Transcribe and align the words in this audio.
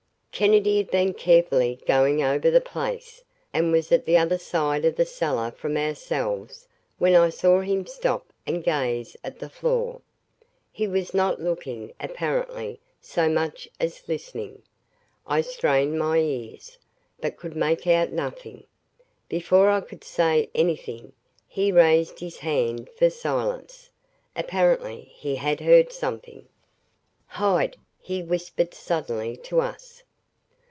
Kennedy 0.33 0.77
had 0.77 0.89
been 0.89 1.13
carefully 1.13 1.79
going 1.85 2.23
over 2.23 2.49
the 2.49 2.61
place 2.61 3.21
and 3.53 3.71
was 3.71 3.91
at 3.91 4.05
the 4.05 4.17
other 4.17 4.39
side 4.39 4.85
of 4.85 4.95
the 4.95 5.05
cellar 5.05 5.51
from 5.51 5.77
ourselves 5.77 6.67
when 6.97 7.15
I 7.15 7.29
saw 7.29 7.59
him 7.59 7.85
stop 7.85 8.25
and 8.47 8.63
gaze 8.63 9.15
at 9.23 9.37
the 9.37 9.49
floor. 9.51 10.01
He 10.71 10.87
was 10.87 11.13
not 11.13 11.39
looking, 11.41 11.93
apparently, 11.99 12.79
so 12.99 13.29
much 13.29 13.69
as 13.79 14.07
listening. 14.07 14.63
I 15.27 15.41
strained 15.41 15.99
my 15.99 16.17
ears, 16.17 16.79
but 17.19 17.37
could 17.37 17.55
make 17.55 17.85
out 17.85 18.11
nothing. 18.11 18.63
Before 19.29 19.69
I 19.69 19.81
could 19.81 20.03
say 20.03 20.49
anything, 20.55 21.11
he 21.47 21.71
raised 21.71 22.19
his 22.19 22.39
hand 22.39 22.89
for 22.97 23.11
silence. 23.11 23.91
Apparently 24.35 25.11
he 25.13 25.35
had 25.35 25.59
heard 25.59 25.91
something. 25.91 26.47
"Hide," 27.27 27.77
he 28.01 28.23
whispered 28.23 28.73
suddenly 28.73 29.37
to 29.37 29.59
us. 29.59 30.01